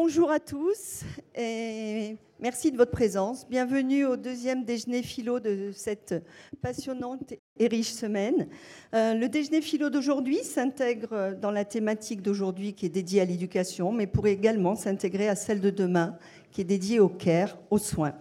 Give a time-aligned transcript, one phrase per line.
[0.00, 1.02] Bonjour à tous
[1.34, 3.48] et merci de votre présence.
[3.48, 6.14] Bienvenue au deuxième déjeuner philo de cette
[6.62, 8.46] passionnante et riche semaine.
[8.94, 13.90] Euh, le déjeuner philo d'aujourd'hui s'intègre dans la thématique d'aujourd'hui qui est dédiée à l'éducation,
[13.90, 16.16] mais pourrait également s'intégrer à celle de demain
[16.52, 18.14] qui est dédiée au care, aux soins.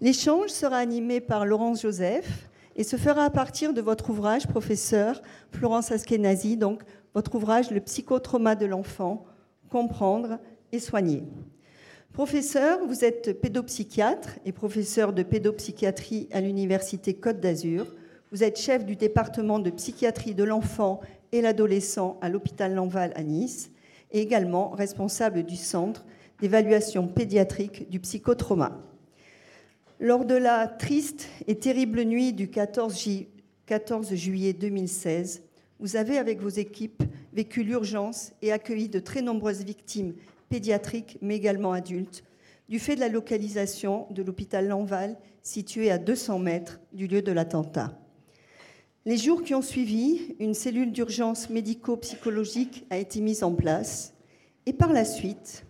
[0.00, 5.22] L'échange sera animé par Laurence Joseph et se fera à partir de votre ouvrage, professeur
[5.52, 6.82] Florence Askenazi, donc
[7.14, 9.24] votre ouvrage Le psychotrauma de l'enfant,
[9.70, 10.40] comprendre
[10.72, 11.22] et soigner.
[12.12, 17.94] Professeur, vous êtes pédopsychiatre et professeur de pédopsychiatrie à l'Université Côte d'Azur.
[18.32, 21.00] Vous êtes chef du département de psychiatrie de l'enfant
[21.32, 23.70] et l'adolescent à l'hôpital Lanval à Nice
[24.12, 26.06] et également responsable du centre
[26.40, 28.80] d'évaluation pédiatrique du psychotrauma.
[30.00, 33.08] Lors de la triste et terrible nuit du 14,
[33.66, 35.42] 14 juillet 2016,
[35.80, 37.02] vous avez, avec vos équipes,
[37.34, 40.14] vécu l'urgence et accueilli de très nombreuses victimes
[40.48, 42.24] pédiatriques, mais également adultes,
[42.68, 47.32] du fait de la localisation de l'hôpital Lanval, situé à 200 mètres du lieu de
[47.32, 47.98] l'attentat.
[49.04, 54.14] Les jours qui ont suivi, une cellule d'urgence médico-psychologique a été mise en place.
[54.66, 55.64] Et par la suite,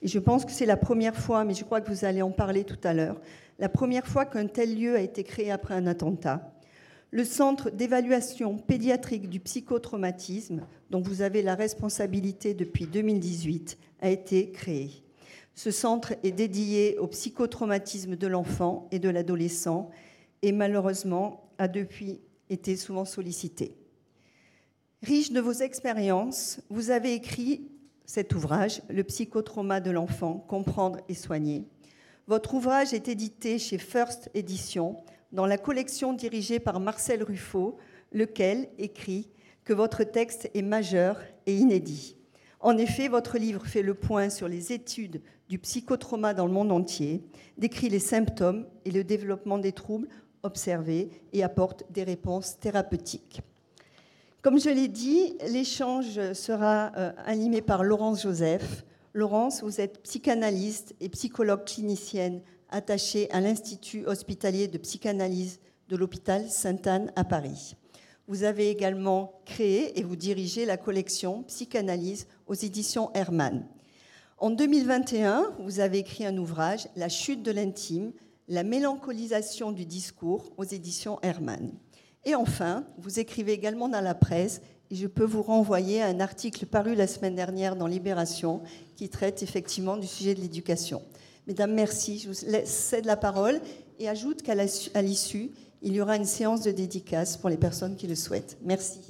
[0.00, 2.30] et je pense que c'est la première fois, mais je crois que vous allez en
[2.30, 3.20] parler tout à l'heure,
[3.58, 6.52] la première fois qu'un tel lieu a été créé après un attentat,
[7.10, 14.50] le Centre d'évaluation pédiatrique du psychotraumatisme, dont vous avez la responsabilité depuis 2018, a été
[14.50, 15.02] créé.
[15.54, 19.90] Ce centre est dédié au psychotraumatisme de l'enfant et de l'adolescent
[20.42, 23.74] et malheureusement a depuis été souvent sollicité.
[25.02, 27.68] Riche de vos expériences, vous avez écrit
[28.04, 31.64] cet ouvrage, Le psychotrauma de l'enfant, comprendre et soigner.
[32.28, 34.96] Votre ouvrage est édité chez First Edition
[35.32, 37.76] dans la collection dirigée par Marcel Ruffo,
[38.12, 39.30] lequel écrit
[39.64, 42.16] que votre texte est majeur et inédit.
[42.60, 46.72] En effet, votre livre fait le point sur les études du psychotrauma dans le monde
[46.72, 47.22] entier,
[47.56, 50.08] décrit les symptômes et le développement des troubles
[50.42, 53.42] observés et apporte des réponses thérapeutiques.
[54.42, 58.84] Comme je l'ai dit, l'échange sera euh, animé par Laurence Joseph.
[59.12, 66.48] Laurence, vous êtes psychanalyste et psychologue clinicienne attaché à l'Institut hospitalier de psychanalyse de l'hôpital
[66.48, 67.76] Sainte-Anne à Paris.
[68.26, 73.66] Vous avez également créé et vous dirigez la collection Psychanalyse aux éditions Hermann.
[74.36, 78.12] En 2021, vous avez écrit un ouvrage, La chute de l'intime,
[78.46, 81.72] la mélancolisation du discours aux éditions Hermann.
[82.24, 86.20] Et enfin, vous écrivez également dans la presse, et je peux vous renvoyer à un
[86.20, 88.62] article paru la semaine dernière dans Libération
[88.96, 91.02] qui traite effectivement du sujet de l'éducation.
[91.48, 92.18] Mesdames, merci.
[92.18, 92.34] Je vous
[92.66, 93.58] cède la parole
[93.98, 94.54] et ajoute qu'à
[95.00, 95.50] l'issue,
[95.80, 98.58] il y aura une séance de dédicace pour les personnes qui le souhaitent.
[98.62, 99.00] Merci.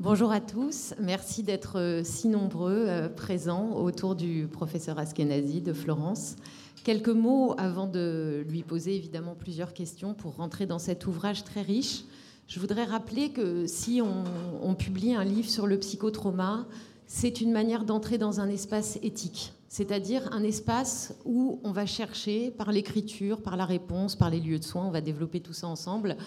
[0.00, 5.72] Bonjour à tous, merci d'être euh, si nombreux euh, présents autour du professeur Askenazi de
[5.72, 6.34] Florence.
[6.82, 11.62] Quelques mots avant de lui poser évidemment plusieurs questions pour rentrer dans cet ouvrage très
[11.62, 12.04] riche
[12.52, 16.66] je voudrais rappeler que si on, publie un livre sur le psychotrauma,
[17.06, 22.50] c'est une manière d'entrer dans un espace éthique, c'est-à-dire un espace où on va chercher,
[22.50, 25.66] par l'écriture, par la réponse, par les lieux de soins, on va développer tout ça
[25.66, 26.18] ensemble,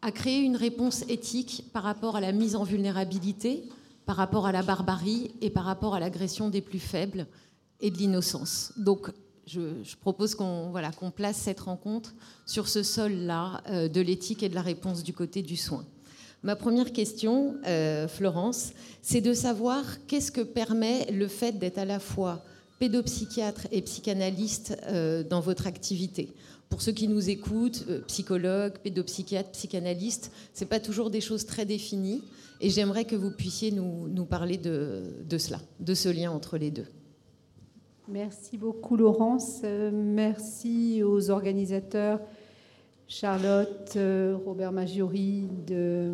[0.00, 3.64] à créer une réponse éthique par rapport à la mise en vulnérabilité,
[4.06, 7.26] par rapport à la barbarie et par rapport à l'agression des plus faibles
[7.80, 8.72] et de l'innocence.
[8.78, 9.10] Donc
[9.48, 12.14] je, propose qu'on place cette rencontre
[12.46, 15.86] sur ce sol-là euh, de l'éthique et de la réponse du côté du soin.
[16.42, 18.72] Ma première question, euh, Florence,
[19.02, 22.44] c'est de savoir qu'est-ce que permet le fait d'être à la fois
[22.78, 26.32] pédopsychiatre et psychanalyste euh, dans votre activité.
[26.68, 32.22] Pour ceux qui nous écoutent, psychologue, pédopsychiatre, psychanalyste, c'est pas toujours des choses très définies.
[32.60, 36.86] Et j'aimerais que vous puissiez nous, parler de cela, de ce lien entre les deux.
[38.10, 39.60] Merci beaucoup Laurence.
[39.64, 42.20] Euh, merci aux organisateurs
[43.06, 46.12] Charlotte, euh, Robert Maggiori de euh,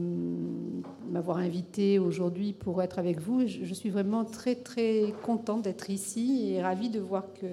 [1.12, 3.46] m'avoir invité aujourd'hui pour être avec vous.
[3.46, 7.46] Je suis vraiment très très contente d'être ici et ravie de voir que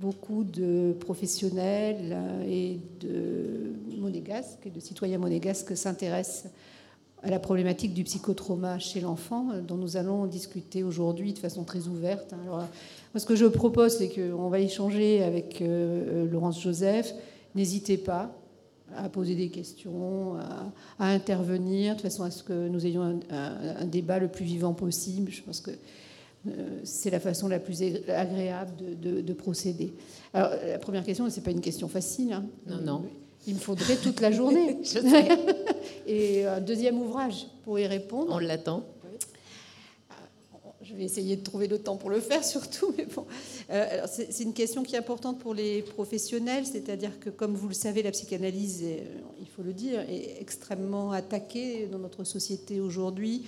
[0.00, 2.16] beaucoup de professionnels
[2.48, 6.50] et de monégasques et de citoyens monégasques s'intéressent
[7.22, 11.88] à la problématique du psychotrauma chez l'enfant, dont nous allons discuter aujourd'hui de façon très
[11.88, 12.34] ouverte.
[12.44, 12.64] Alors,
[13.18, 17.14] ce que je propose, c'est qu'on va échanger avec euh, euh, Laurence Joseph.
[17.54, 18.36] N'hésitez pas
[18.96, 20.36] à poser des questions,
[20.98, 25.30] à, intervenir, de façon à ce que nous ayons un, débat le plus vivant possible.
[25.30, 25.72] Je pense que
[26.46, 29.92] euh, c'est la façon la plus agréable de, procéder.
[30.32, 32.32] Alors, la première question, ce n'est pas une question facile.
[32.32, 32.44] Hein.
[32.68, 33.04] Non, non.
[33.48, 34.78] Il me faudrait toute la journée.
[36.06, 38.30] Et un deuxième ouvrage pour y répondre.
[38.32, 38.84] On l'attend.
[40.88, 42.94] Je vais essayer de trouver le temps pour le faire surtout.
[42.96, 43.06] Mais.
[43.70, 47.74] Euh, c'est une question qui est importante pour les professionnels, c'est-à-dire que, comme vous le
[47.74, 48.98] savez, la psychanalyse, euh,
[49.40, 53.46] il faut le dire, est extrêmement attaquée dans notre société aujourd'hui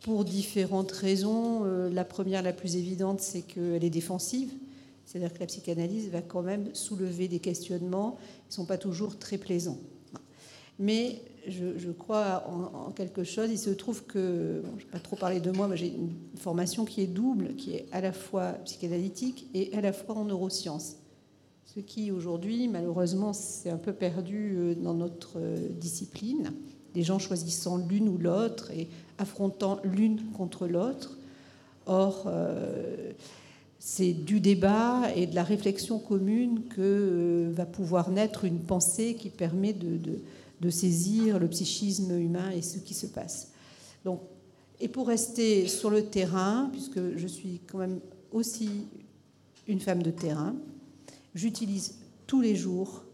[0.00, 1.62] pour différentes raisons.
[1.64, 4.50] Euh, la première, la plus évidente, c'est qu'elle est défensive.
[5.04, 8.18] C'est-à-dire que la psychanalyse va quand même soulever des questionnements
[8.48, 9.78] qui ne sont pas toujours très plaisants.
[10.80, 13.50] Mais je, crois en, quelque chose.
[13.50, 16.12] Il se trouve que, je ne vais pas trop parler de moi, mais j'ai une
[16.36, 20.24] formation qui est double, qui est à la fois psychanalytique et à la fois en
[20.24, 20.96] neurosciences.
[21.74, 26.52] Ce qui aujourd'hui, malheureusement, s'est un peu perdu euh, dans notre euh, discipline.
[26.94, 31.18] Des gens choisissant l'une ou l'autre et affrontant l'une contre l'autre.
[31.86, 33.12] Or, euh,
[33.78, 39.28] c'est du débat et de la réflexion commune que va pouvoir naître une pensée qui
[39.28, 40.20] permet de
[40.70, 43.52] saisir le psychisme humain et ce qui se passe.
[44.04, 44.20] Donc,
[44.80, 48.00] et pour rester sur le terrain, puisque je suis quand même
[48.30, 48.68] aussi
[49.66, 50.54] une femme de terrain,
[51.34, 51.96] j'utilise
[52.26, 53.04] tous les jours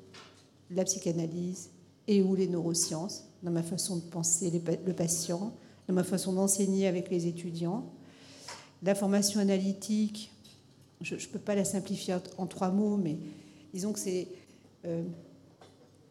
[0.70, 1.70] la psychanalyse
[2.06, 5.54] et ou les neurosciences dans ma façon de penser le patient,
[5.88, 7.90] dans ma façon d'enseigner avec les étudiants.
[8.82, 10.30] La formation analytique,
[11.00, 13.18] je ne peux pas la simplifier en trois mots, mais
[13.72, 14.28] disons que c'est
[14.86, 15.02] euh,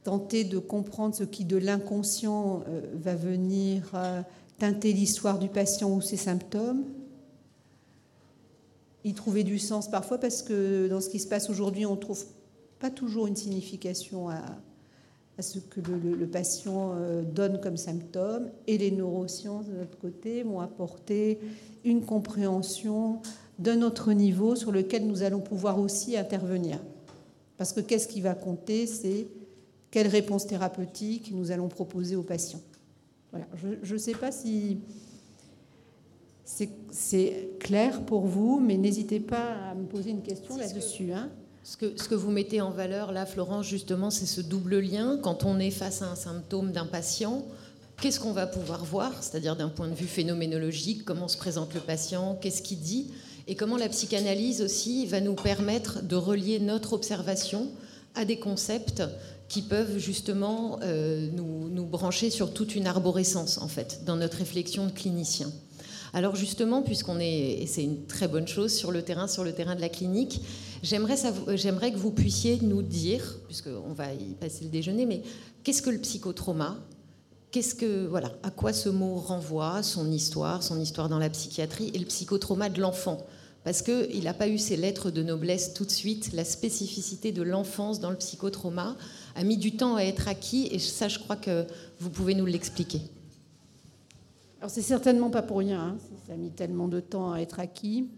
[0.04, 4.22] tenter de comprendre ce qui de l'inconscient euh, va venir euh,
[4.60, 6.84] teinter l'histoire du patient ou ses symptômes,
[9.04, 12.00] y trouver du sens parfois parce que dans ce qui se passe aujourd'hui, on ne
[12.00, 12.24] trouve
[12.80, 14.42] pas toujours une signification à,
[15.40, 18.50] ce que le, patient euh, donne comme symptômes.
[18.68, 21.40] Et les neurosciences, de notre côté, vont apporter
[21.84, 23.20] une compréhension
[23.60, 26.80] d'un autre niveau sur lequel nous allons pouvoir aussi intervenir.
[27.58, 29.28] Parce que qu'est-ce qui va compter C'est
[29.94, 32.63] quelle réponse thérapeutique nous allons proposer aux patients.
[33.30, 33.45] Voilà.
[33.84, 34.80] Je ne sais pas si
[36.44, 41.13] c'est clair pour vous, mais n'hésitez pas à me poser une question là-dessus.
[41.13, 41.30] Hein.
[41.63, 45.19] Ce que, ce que, vous mettez en valeur là, Florence, justement, c'est ce double lien.
[45.22, 47.45] Quand on est face à un symptôme d'un patient,
[48.01, 49.22] qu'est-ce qu'on va pouvoir voir?
[49.22, 53.12] C'est-à-dire d'un point de vue phénoménologique, comment se présente le patient, qu'est-ce qu'il dit,
[53.45, 57.69] et comment la psychanalyse aussi va nous permettre de relier notre observation
[58.16, 59.04] à des concepts
[59.54, 64.88] qui peuvent justement euh, nous, brancher sur toute une arborescence, en fait, dans notre réflexion
[64.88, 65.52] de clinicien.
[66.12, 69.54] Alors justement, puisqu'on est, et c'est une très bonne chose sur le terrain, sur le
[69.54, 70.42] terrain de la clinique,
[70.82, 71.18] j'aimerais,
[71.56, 75.22] j'aimerais que vous puissiez nous dire, puisqu'on va y passer le déjeuner, mais
[75.64, 76.80] qu'est-ce que le psychotrauma?
[77.52, 81.92] Qu'est-ce que, voilà, à quoi ce mot renvoie, son histoire, son histoire dans la psychiatrie
[81.94, 83.24] et le psychotrauma de l'enfant?
[83.63, 86.33] Parce qu'il n'a pas eu ses lettres de noblesse tout de suite.
[86.33, 88.98] La spécificité de l'enfance dans le psychotrauma,
[89.36, 91.65] a mis du temps à être acquis et ça, je crois que
[92.00, 93.01] vous pouvez nous l'expliquer.
[94.60, 95.81] Alors, c'est certainement pas pour rien.
[95.81, 95.98] Hein.
[96.27, 98.10] Ça a mis tellement de temps à être acquis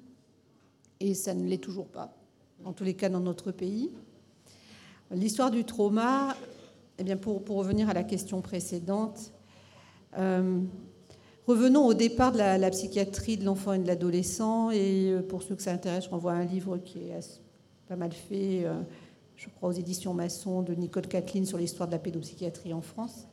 [0.99, 2.15] et ça ne l'est toujours pas,
[2.63, 3.91] en tous les cas dans notre pays.
[5.11, 6.35] L'histoire du trauma,
[6.97, 9.31] eh bien pour, pour, revenir à la question précédente,
[10.17, 10.59] euh,
[11.47, 14.71] revenons au départ de la, psychiatrie de l'enfant et de l'adolescent.
[14.71, 17.41] Et euh, pour ceux que ça intéresse, je renvoie un livre qui est
[17.87, 18.65] pas mal fait.
[18.65, 18.73] Euh,
[19.35, 23.27] je crois aux éditions Masson, de Nicole Kathleen sur l'histoire de la pédopsychiatrie en France.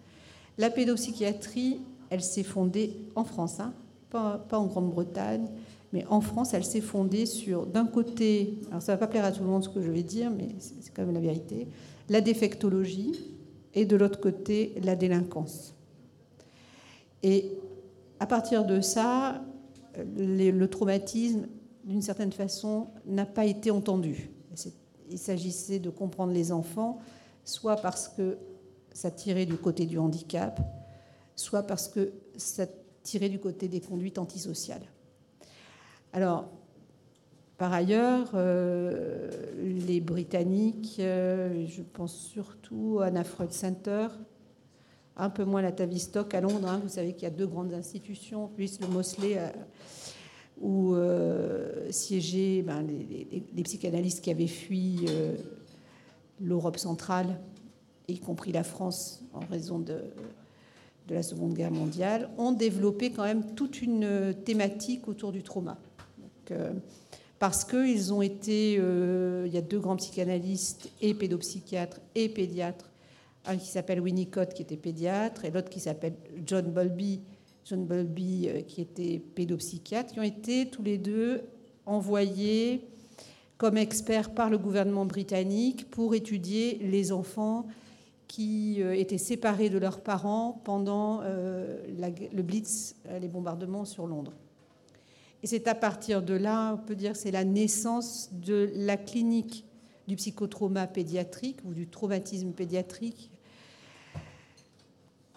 [0.59, 3.73] La pédopsychiatrie, elle s'est fondée en France, hein,
[4.11, 5.47] pas, en Grande-Bretagne,
[5.93, 9.25] mais en France, elle s'est fondée sur, d'un côté, alors ça ne va pas plaire
[9.25, 11.69] à tout le monde ce que je vais dire, mais c'est quand même la vérité,
[12.09, 13.13] la défectologie,
[13.75, 15.75] et de l'autre côté, la délinquance.
[17.23, 17.53] Et
[18.23, 19.43] à partir de ça,
[20.17, 21.49] le traumatisme,
[21.85, 24.31] d'une certaine façon, n'a pas été entendu
[25.13, 26.99] il s'agissait de comprendre les enfants,
[27.45, 28.39] soit parce que
[28.93, 30.61] ça tirait du côté du handicap,
[31.37, 32.67] soit parce que ça
[33.03, 34.83] tirait du côté des conduites antisociales.
[36.13, 36.49] Alors,
[37.59, 44.09] par ailleurs, euh, les Britanniques, euh, je pense surtout à Anna Freud Center,
[45.17, 46.69] un peu moins la Tavistock à Londres.
[46.69, 46.81] Hein.
[46.83, 49.49] vous savez qu'il y a deux grandes institutions, plus le Mosley euh,
[50.61, 55.37] où euh, siégeaient ben, les, psychanalystes qui avaient fui euh,
[56.41, 57.41] l'Europe centrale,
[58.09, 59.99] y compris la France en raison de,
[61.09, 65.77] la Seconde Guerre mondiale, ont développé quand même toute une thématique autour du trauma.
[67.39, 72.92] Parce qu'ils ont été, il y a deux grands psychanalystes et pédopsychiatres et pédiatres,
[73.47, 76.15] un qui s'appelle Winnicott qui était pédiatre et l'autre qui s'appelle
[76.47, 77.23] John Bowlby
[77.65, 81.43] John Bowlby, euh, qui était pédopsychiatre, qui ont été tous les deux
[81.87, 82.89] envoyés
[83.57, 87.67] comme experts par le gouvernement britannique pour étudier les enfants
[88.27, 94.33] qui étaient séparés de leurs parents pendant le Blitz, les bombardements sur Londres.
[95.43, 99.67] Et c'est à partir de là, on peut dire, c'est la naissance de la clinique
[100.09, 103.31] du psychotrauma pédiatrique ou du traumatisme pédiatrique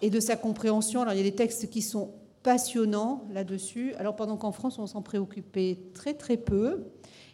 [0.02, 1.02] et de sa compréhension.
[1.02, 2.12] Alors il y a des textes qui sont
[2.42, 3.94] passionnants là-dessus.
[3.94, 6.84] Alors pendant qu'en France, on s'en préoccupait très très peu.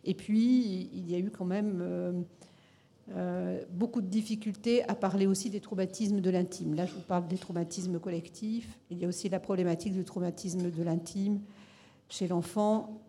[0.05, 2.13] Et puis il y a eu quand même euh,
[3.17, 6.75] euh, beaucoup de difficultés à parler aussi des traumatismes de l'intime.
[6.75, 8.79] Là, je vous parle des traumatismes collectifs.
[8.91, 11.41] Il y a aussi la problématique du traumatisme de l'intime
[12.09, 13.01] chez l'enfant.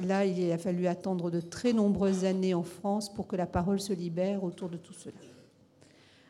[0.00, 3.80] Là, il a fallu attendre de très nombreuses années en France pour que la parole
[3.80, 5.14] se libère autour de tout cela.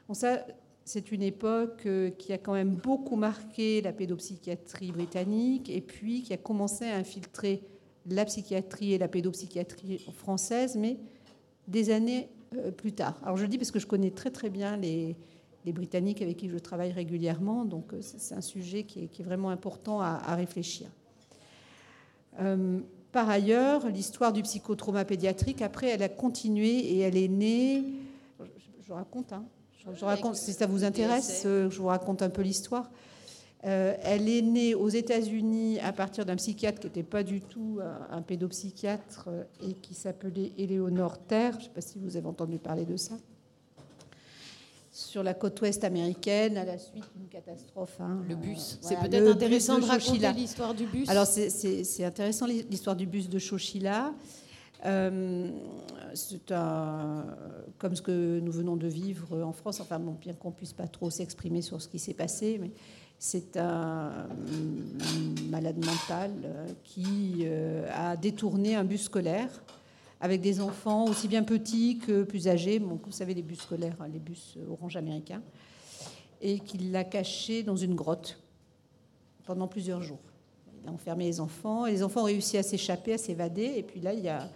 [0.09, 0.45] Bon, ça,
[0.85, 6.23] c'est une époque euh, qui a quand même beaucoup marqué la pédopsychiatrie britannique et puis
[6.23, 7.63] qui a commencé à infiltrer
[8.07, 10.99] la psychiatrie et la pédopsychiatrie française, mais
[11.69, 13.19] des années euh, plus tard.
[13.23, 15.17] Alors je le dis parce que je connais très très bien les,
[15.67, 19.99] Britanniques avec qui je travaille régulièrement, donc euh, c'est un sujet qui est, vraiment important
[20.03, 20.89] à, réfléchir.
[23.13, 27.83] par ailleurs, l'histoire du psychotrauma pédiatrique, après, elle a continué et elle est née,
[28.83, 29.47] je, raconte, hein,
[29.93, 32.91] je raconte, si ça vous intéresse, euh, je vous raconte un peu l'histoire.
[33.65, 37.81] Euh, elle est née aux États-Unis à partir d'un psychiatre qui n'était pas du tout
[38.11, 41.53] un, pédopsychiatre euh, et qui s'appelait Éléonore Terre.
[41.53, 43.15] Je ne sais pas si vous avez entendu parler de ça.
[44.93, 47.97] Sur la côte ouest américaine, à la suite d'une catastrophe.
[48.01, 48.79] Hein, le bus.
[48.81, 51.09] c'est peut-être intéressant de, raconter l'histoire du bus.
[51.09, 54.13] Alors, c'est intéressant l'histoire du bus de Chochila.
[54.85, 55.51] Euh,
[56.15, 57.25] c'est un,
[57.79, 61.11] comme ce que nous venons de vivre en France, enfin bien qu'on puisse pas trop
[61.11, 62.71] s'exprimer sur ce qui s'est passé, mais
[63.19, 64.29] c'est un
[65.49, 69.63] malade mental euh, qui euh, a détourné un bus scolaire
[70.21, 74.09] avec des enfants aussi bien petits que plus âgés, vous savez les bus scolaires, hein,
[74.13, 75.43] les bus orange américains,
[76.41, 78.39] et qu'il l'a caché dans une grotte
[79.45, 80.21] pendant plusieurs jours.
[80.83, 83.83] Il a enfermé les enfants, et les enfants ont réussi à s'échapper, à s'évader, et
[83.83, 84.49] puis là il y a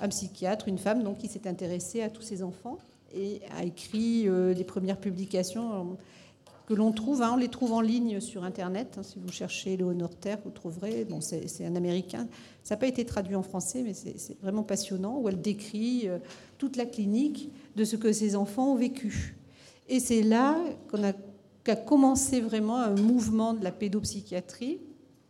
[0.00, 2.78] un psychiatre, une femme donc, qui s'est intéressée à tous ces enfants
[3.14, 5.94] et a écrit euh, des premières publications euh,
[6.66, 7.22] que l'on trouve.
[7.22, 8.96] Hein, on les trouve en ligne sur Internet.
[8.98, 11.04] Hein, si vous cherchez Léonore Terre, vous trouverez.
[11.04, 12.26] Bon, c'est un Américain.
[12.62, 16.18] Ça n'a pas été traduit en français, mais c'est vraiment passionnant, où elle décrit euh,
[16.58, 19.36] toute la clinique de ce que ces enfants ont vécu.
[19.88, 20.56] Et c'est là
[21.62, 24.80] qu'a commencé vraiment un mouvement de la pédopsychiatrie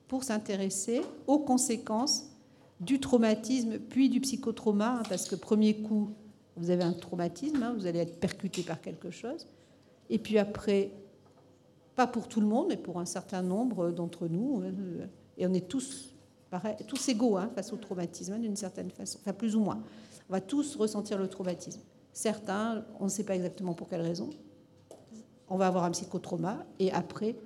[0.06, 2.34] pour s'intéresser aux conséquences
[2.81, 6.11] du traumatisme, puis du psychotrauma, hein, parce que premier coup,
[6.57, 9.47] vous avez un traumatisme, hein, vous allez être percuté par quelque chose,
[10.11, 10.93] et puis après,
[11.95, 15.07] pas pour tout le monde, mais pour un certain nombre d'entre nous, euh,
[15.38, 16.14] et on est tous,
[16.87, 19.83] tous égaux hein, face au traumatisme, d'une certaine façon, enfin plus ou moins.
[20.28, 21.81] On va tous ressentir le traumatisme.
[22.12, 24.31] Certains, on ne sait pas exactement pour quelle raison.
[25.49, 27.37] On va avoir un psychotrauma, et après,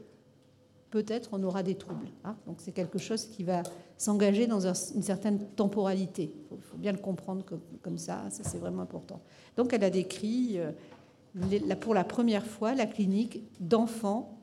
[0.91, 2.09] peut-être on aura des troubles.
[2.25, 2.37] Hein.
[2.47, 3.63] Donc c'est quelque chose qui va
[3.97, 6.33] s'engager dans une certaine temporalité.
[6.53, 7.45] Il faut, bien le comprendre
[7.83, 9.21] comme, ça, ça c'est vraiment important.
[9.57, 14.39] Donc elle a décrit euh, pour la première fois la clinique d'enfants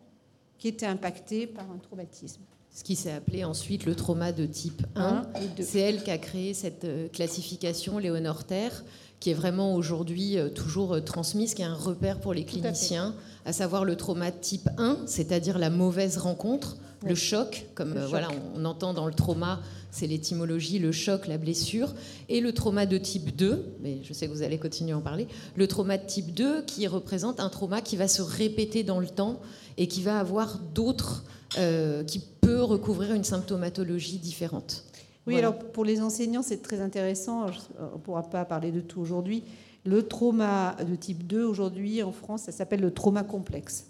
[0.58, 2.42] qui étaient impactés par un traumatisme.
[2.75, 5.27] Ce qui s'est appelé ensuite le trauma de type 1.
[5.62, 8.84] C'est elle qui a créé cette euh, classification, Léonore Terre,
[9.22, 13.15] qui est vraiment aujourd'hui euh, toujours transmise, qui est un repère pour les cliniciens
[13.46, 18.27] à savoir le trauma type 1, c'est-à-dire la mauvaise rencontre, le choc, comme euh, voilà,
[18.55, 21.94] on, entend dans le trauma, c'est l'étymologie, le choc, la blessure,
[22.27, 25.01] et le trauma de type 2, mais je sais que vous allez continuer à en
[25.01, 29.00] parler, le trauma de type 2 qui représente un trauma qui va se répéter dans
[29.00, 29.39] le temps
[29.77, 31.24] et qui va avoir d'autres,
[31.58, 34.86] euh, qui peut recouvrir une symptomatologie différente.
[35.28, 37.48] Oui, alors pour les enseignants, c'est très intéressant.
[37.80, 39.44] On ne pourra pas parler de tout aujourd'hui.
[39.86, 43.88] Le trauma de type 2, aujourd'hui en France, ça s'appelle le trauma complexe.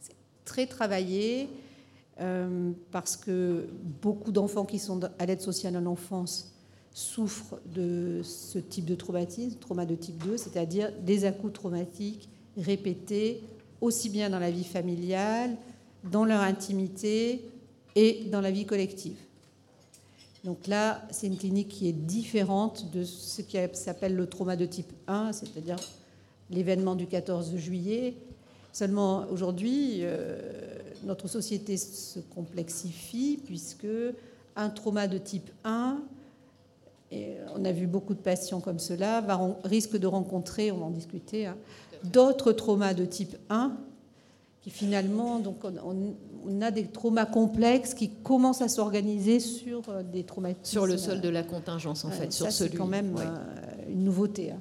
[0.00, 1.48] C'est très travaillé
[2.20, 3.66] euh, parce que
[4.00, 6.52] beaucoup d'enfants qui sont à l'aide sociale en enfance
[6.92, 13.42] souffrent de ce type de traumatisme, trauma de type 2, c'est-à-dire des à traumatiques répétés,
[13.80, 15.56] aussi bien dans la vie familiale,
[16.10, 17.44] dans leur intimité
[17.96, 19.16] et dans la vie collective.
[20.44, 24.66] Donc là, c'est une clinique qui est différente de ce qui s'appelle le trauma de
[24.66, 25.76] type 1, c'est-à-dire
[26.50, 28.14] l'événement du 14 juillet.
[28.72, 30.38] Seulement aujourd'hui, euh,
[31.04, 33.86] notre société se complexifie puisque
[34.56, 35.98] un trauma de type 1,
[37.10, 39.24] et on a vu beaucoup de patients comme cela,
[39.64, 41.56] risque de rencontrer, on va en discuter, hein,
[42.04, 43.76] d'autres traumas de type 1
[44.64, 50.24] qui finalement, donc on, a des traumas complexes qui commencent à s'organiser sur euh, des
[50.24, 50.64] traumatismes.
[50.64, 54.04] Sur le sol de la contingence, en fait, sur ça, C'est quand même euh, une
[54.04, 54.52] nouveauté.
[54.52, 54.60] Hein.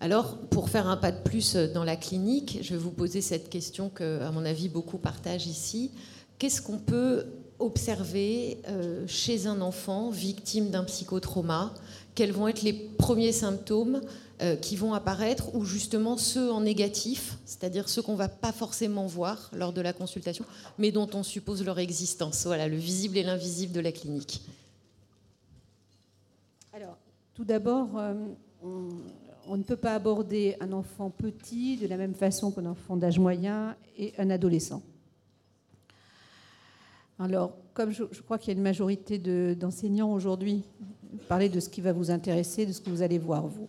[0.00, 3.50] Alors, pour faire un pas de plus dans la clinique, je vais vous poser cette
[3.50, 5.90] question que, à mon avis, beaucoup partagent ici.
[6.38, 7.26] Qu'est-ce qu'on peut
[7.58, 11.74] observer euh, chez un enfant victime d'un psychotrauma?
[12.14, 14.00] Quels vont être les premiers symptômes?
[14.40, 18.52] Euh, qui vont apparaître ou justement ceux en négatif, c'est-à-dire ceux qu'on ne va pas
[18.52, 20.44] forcément voir lors de la consultation,
[20.78, 24.42] mais dont on suppose leur existence Voilà, le visible et l'invisible de la clinique.
[26.72, 26.96] Alors,
[27.34, 28.14] tout d'abord, euh,
[28.62, 33.18] on, ne peut pas aborder un enfant petit de la même façon qu'un enfant d'âge
[33.18, 34.82] moyen et un adolescent.
[37.18, 39.18] Alors, comme je, crois qu'il y a une majorité
[39.56, 40.62] d'enseignants aujourd'hui,
[41.26, 43.68] parler de ce qui va vous intéresser, de ce que vous allez voir, vous.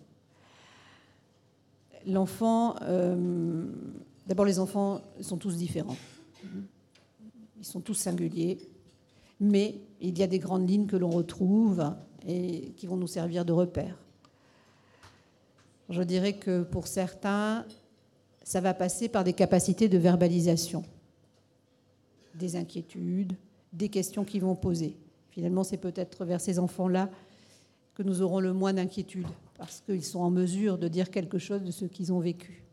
[2.08, 3.66] L'enfant, euh,
[4.28, 5.98] d'abord les enfants sont tous différents.
[7.58, 8.58] Ils sont tous singuliers,
[9.40, 11.94] mais il y a des grandes lignes que l'on retrouve
[12.28, 13.98] et qui vont nous servir de repères.
[15.90, 17.66] Je dirais que pour certains,
[18.44, 20.84] ça va passer par des capacités de verbalisation,
[22.36, 23.34] des inquiétudes,
[23.74, 24.98] des questions qu'ils vont poser.
[25.32, 27.10] Finalement, c'est peut-être vers ces enfants-là
[27.96, 29.28] que nous aurons le moins d'inquiétude,
[29.60, 32.64] parce qu'ils sont en mesure de dire quelque chose de ce qu'ils ont vécu.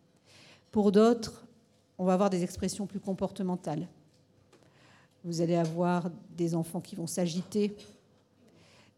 [0.71, 1.45] Pour d'autres,
[1.99, 3.89] on va avoir des expressions plus comportementales.
[5.25, 7.77] Vous allez avoir des enfants qui vont s'agiter,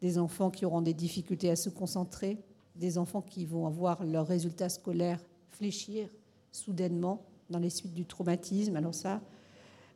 [0.02, 2.36] des enfants qui auront des difficultés à se concentrer,
[2.76, 6.10] des enfants qui vont avoir leurs résultats scolaires fléchir
[6.52, 8.76] soudainement dans les suites du traumatisme.
[8.76, 9.22] Alors ça,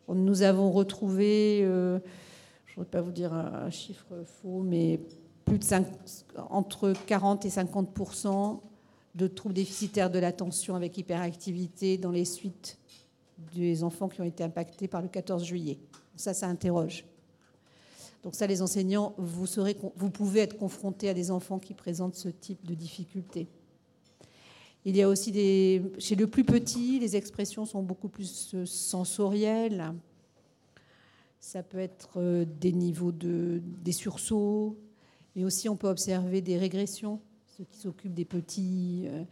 [0.09, 1.99] nous avons retrouvé, euh,
[2.65, 4.99] je ne voudrais pas vous dire un, chiffre faux, mais
[5.45, 5.87] plus de 5,
[6.51, 8.61] entre 40 et 50%
[9.15, 12.79] de troubles déficitaires de l'attention avec hyperactivité dans les suites
[13.55, 15.79] des enfants qui ont été impactés par le 14 juillet.
[16.17, 17.05] Ça, ça interroge.
[18.23, 22.15] Donc ça, les enseignants, vous, serez, vous pouvez être confrontés à des enfants qui présentent
[22.15, 23.49] ce type de difficultés.
[24.85, 25.83] Il y a aussi des...
[25.99, 29.93] Chez le plus petit, les expressions sont beaucoup plus euh, sensorielles.
[31.39, 33.61] Ça peut être euh, des niveaux de...
[33.65, 34.77] des sursauts,
[35.35, 37.21] mais aussi on peut observer des régressions,
[37.57, 39.25] ceux qui s'occupent des petits, euh,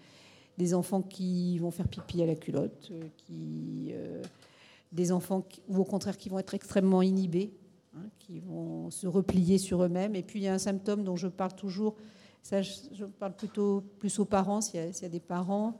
[0.58, 3.92] des enfants qui vont faire pipi à la culotte, qui,
[4.92, 7.52] des enfants ou au contraire qui vont être extrêmement inhibés
[7.96, 10.14] Hein, qui vont se replier sur eux-mêmes.
[10.14, 11.96] Et puis il y a un symptôme dont je parle toujours,
[12.40, 15.76] ça je, parle plutôt plus aux parents, s'il y, a des parents,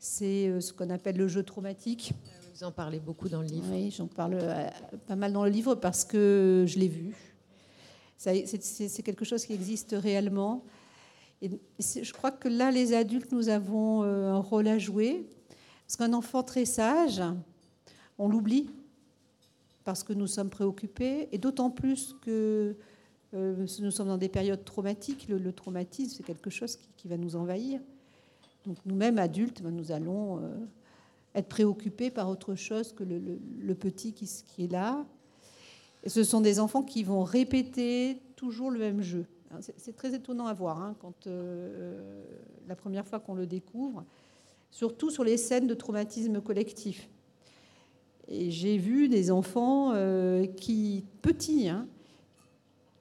[0.00, 2.12] c'est euh, ce qu'on appelle le jeu traumatique.
[2.52, 3.68] Vous en parlez beaucoup dans le livre.
[3.70, 4.68] Oui, j'en parle euh,
[5.06, 7.14] pas mal dans le livre parce que je l'ai vu.
[8.16, 10.64] C'est quelque chose qui existe réellement.
[11.42, 15.26] Je crois que là, les adultes, nous avons euh, un rôle à jouer.
[15.86, 17.22] Parce qu'un enfant très sage,
[18.18, 18.70] on l'oublie
[19.84, 22.74] parce que nous sommes préoccupés, et d'autant plus que
[23.34, 25.28] euh, nous sommes dans des périodes traumatiques.
[25.28, 27.80] Le, traumatisme, c'est quelque chose qui, va nous envahir.
[28.66, 30.54] Donc nous-mêmes, adultes, ben, nous allons euh,
[31.34, 35.04] être préoccupés par autre chose que le, petit qui, qui, est là.
[36.06, 39.26] Ce sont des enfants qui vont répéter toujours le même jeu.
[39.60, 42.24] C'est très étonnant à voir hein, quand euh,
[42.66, 44.04] la première fois qu'on le découvre,
[44.70, 47.08] surtout sur les scènes de traumatisme collectif.
[48.26, 51.86] Et j'ai vu des enfants euh, qui, petits, hein,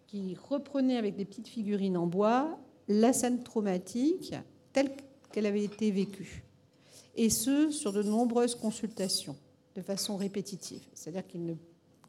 [0.07, 4.35] qui reprenaient avec des petites figurines en bois la scène traumatique
[4.73, 4.91] telle
[5.31, 6.43] qu'elle avait été vécue.
[7.15, 9.35] Et ce, sur de nombreuses consultations,
[9.75, 10.83] de façon répétitive.
[10.93, 11.37] C'est-à-dire que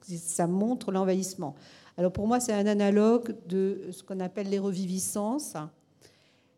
[0.05, 1.55] ça montre l'envahissement.
[1.97, 5.57] Alors pour moi, c'est un analogue de ce qu'on appelle les reviviscences.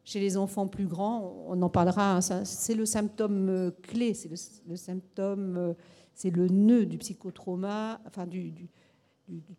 [0.04, 4.30] Chez les enfants plus grands, on en parlera, hein, c'est le symptôme euh, clé, c'est
[4.30, 5.74] le, symptôme euh,
[6.14, 8.52] c'est le nœud du psychotrauma, enfin du,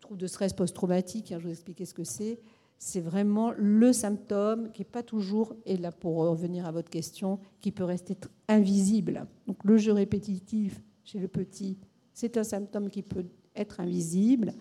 [0.00, 1.32] trouble de stress post-traumatique.
[1.32, 2.40] Hein, je vous expliquer ce que c'est.
[2.78, 7.40] C'est vraiment le symptôme qui n'est pas toujours, et là pour revenir à votre question,
[7.60, 8.16] qui peut rester
[8.48, 9.26] invisible.
[9.46, 11.76] Donc le jeu répétitif chez le petit,
[12.14, 13.26] c'est un symptôme qui peut
[13.58, 14.54] être invisible.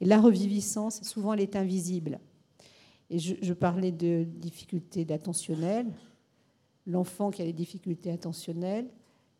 [0.00, 2.18] Et la reviviscence, souvent, elle est invisible.
[3.10, 5.92] Et je, parlais de difficultés attentionnelles.
[6.86, 8.88] L'enfant qui a des difficultés attentionnelles,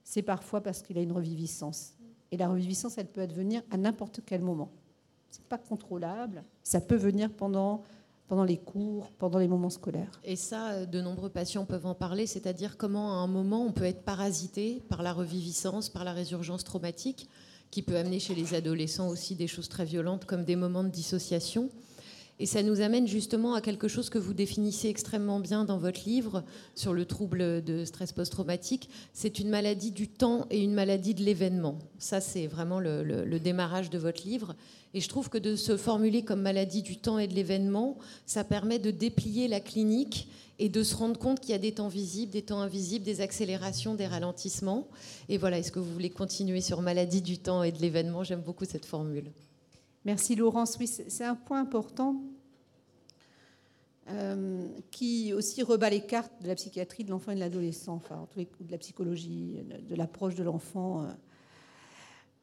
[0.03, 1.95] c'est parfois parce qu'il a une reviviscence.
[2.31, 4.71] Et la reviviscence, elle peut venir à n'importe quel moment.
[5.31, 6.43] Ce n'est pas contrôlable.
[6.63, 7.83] Ça peut venir pendant,
[8.29, 10.21] pendant les cours, pendant les moments scolaires.
[10.25, 13.85] Et ça, de nombreux patients peuvent en parler, c'est-à-dire comment à un moment on peut
[13.85, 17.29] être parasité par la reviviscence, par la résurgence traumatique,
[17.75, 20.91] qui peut amener chez les adolescents aussi des choses très violentes comme des moments de
[20.91, 21.71] dissociation.
[22.41, 26.01] Et ça nous amène justement à quelque chose que vous définissez extrêmement bien dans votre
[26.05, 26.43] livre
[26.75, 28.91] sur le trouble de stress post-traumatique.
[29.13, 31.79] C'est une maladie du temps et une maladie de l'événement.
[31.99, 34.57] Ça, c'est vraiment le, démarrage de votre livre.
[34.95, 38.43] Et je trouve que de se formuler comme maladie du temps et de l'événement, ça
[38.43, 41.89] permet de déplier la clinique et de se rendre compte qu'il y a des temps
[41.89, 44.89] visibles, des temps invisibles, des accélérations, des ralentissements.
[45.29, 48.25] Et voilà, est-ce que vous voulez continuer sur maladie du temps et de l'événement?
[48.25, 49.31] J'aime beaucoup cette formule.
[50.05, 50.77] Merci Laurence.
[50.79, 52.21] Oui, c'est un point important
[54.11, 58.29] euh, qui aussi rebat les cartes de la psychiatrie de l'enfant et de l'adolescent, enfin,
[58.37, 61.05] de la psychologie, de l'approche de l'enfant.
[61.05, 61.07] Euh,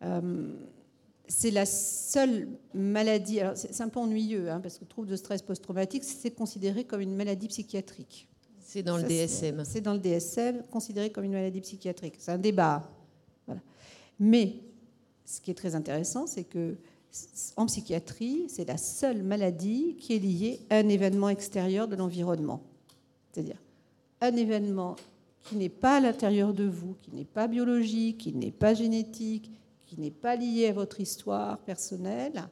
[0.04, 0.54] euh,
[1.28, 3.40] c'est la seule maladie.
[3.42, 6.84] Alors, c'est un peu ennuyeux, hein, parce que le trouble de stress post-traumatique, c'est considéré
[6.84, 8.28] comme une maladie psychiatrique.
[8.60, 9.64] C'est dans le DSM.
[9.64, 12.16] C'est dans le DSM, considéré comme une maladie psychiatrique.
[12.18, 12.90] C'est un débat.
[14.20, 14.56] Mais
[15.26, 16.76] ce qui est très intéressant, c'est que
[17.58, 22.64] en psychiatrie, c'est la seule maladie qui est liée à un événement extérieur de l'environnement.
[23.32, 23.62] C'est-à-dire
[24.22, 24.96] un événement
[25.44, 29.52] qui n'est pas à l'intérieur de vous, qui n'est pas biologique, qui n'est pas génétique,
[29.88, 32.48] qui n'est pas lié à votre histoire personnelle,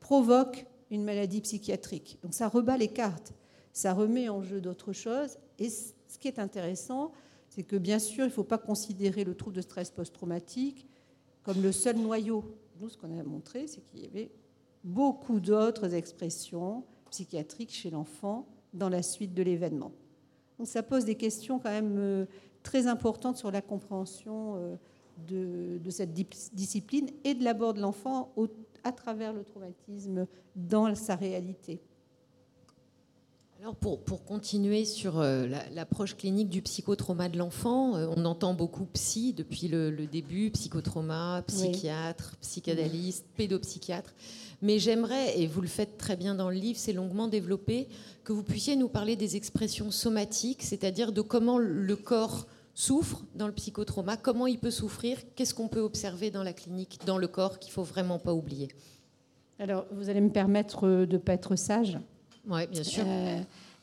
[0.00, 2.18] provoque une maladie psychiatrique.
[2.22, 3.32] Donc ça rebat les cartes,
[3.72, 5.38] ça remet en jeu d'autres choses.
[5.58, 7.12] Et ce qui est intéressant,
[7.48, 10.86] c'est que bien sûr, il ne faut pas considérer le trouble de stress post-traumatique
[11.42, 12.44] comme le seul noyau
[12.80, 14.30] nous, ce qu'on a montré, c'est qu'il y avait
[14.82, 19.92] beaucoup d'autres expressions psychiatriques chez l'enfant dans la suite de l'événement.
[20.58, 22.26] Donc ça pose des questions quand même euh,
[22.62, 24.76] très importantes sur la compréhension euh,
[25.28, 28.32] de, cette discipline et de l'abord de l'enfant
[28.82, 31.80] à travers le traumatisme dans sa réalité.
[33.64, 38.52] Alors pour, pour, continuer sur euh, l'approche clinique du psychotrauma de l'enfant, euh, on entend
[38.52, 44.12] beaucoup psy depuis le, début, psychotrauma, psychiatre, psychanalyste, pédopsychiatre.
[44.60, 47.88] Mais j'aimerais, et vous le faites très bien dans le livre, c'est longuement développé,
[48.22, 53.46] que vous puissiez nous parler des expressions somatiques, c'est-à-dire de comment le corps souffre dans
[53.46, 57.28] le psychotrauma, comment il peut souffrir, qu'est-ce qu'on peut observer dans la clinique, dans le
[57.28, 58.68] corps qu'il faut vraiment pas oublier.
[59.58, 61.98] Alors, vous allez me permettre de ne pas être sage
[62.46, 63.04] oui, bien sûr.
[63.06, 63.40] Euh,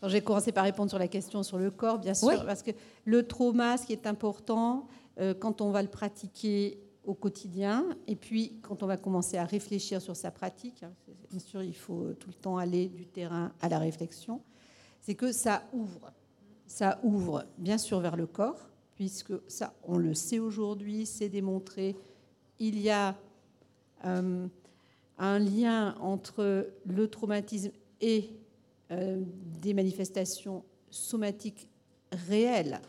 [0.08, 2.72] j'ai commencé par répondre sur la question sur le corps, bien sûr, parce que
[3.06, 4.88] le trauma, ce qui est important,
[5.20, 9.46] euh, quand on va le pratiquer au quotidien, et puis quand on va commencer à
[9.46, 10.92] réfléchir sur sa pratique, hein,
[11.30, 14.42] bien sûr, il faut tout le temps aller du terrain à la réflexion,
[15.02, 16.12] c'est que ça ouvre.
[16.68, 21.96] Ça ouvre, bien sûr, vers le corps, puisque ça, on le sait aujourd'hui, c'est démontré.
[22.60, 23.16] Il y a
[24.06, 24.48] euh,
[25.18, 28.30] un lien entre le traumatisme et
[28.92, 29.22] euh,
[29.62, 31.68] des manifestations somatiques
[32.12, 32.82] réelles,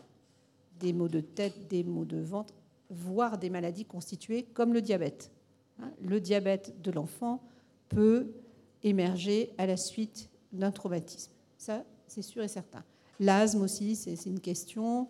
[0.79, 2.53] des maux de tête, des maux de ventre,
[2.89, 5.31] voire des maladies constituées comme le diabète.
[5.79, 7.41] Hein, le diabète de l'enfant
[7.89, 8.33] peut
[8.83, 11.31] émerger à la suite d'un traumatisme.
[11.57, 12.83] Ça, c'est sûr et certain.
[13.19, 15.07] L'asthme aussi, c'est une question.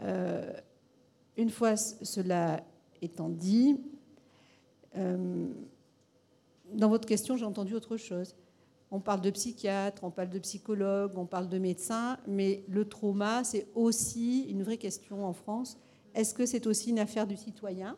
[0.00, 0.52] Euh,
[1.36, 2.62] une fois cela
[3.02, 3.78] étant dit,
[4.96, 5.48] euh,
[6.72, 8.34] dans votre question, j'ai entendu autre chose.
[8.90, 13.42] On parle de psychiatre, on parle de psychologue, on parle de médecin, mais le trauma,
[13.42, 15.76] c'est aussi une vraie question en France.
[16.14, 17.96] Est-ce que c'est aussi une affaire du citoyen?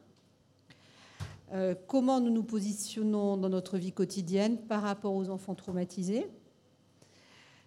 [1.53, 6.27] Euh, Comment nous nous positionnons dans notre vie quotidienne par rapport aux enfants traumatisés?